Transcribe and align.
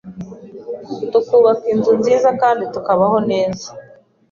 tukubaka 1.11 1.65
inzu 1.73 1.91
nziza 1.99 2.29
kandi 2.41 2.63
tukabaho 2.73 3.17
neza 3.31 3.67